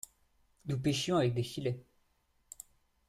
Nous 0.65 0.79
pêchions 0.79 1.17
avec 1.17 1.35
des 1.35 1.43
filets. 1.43 1.83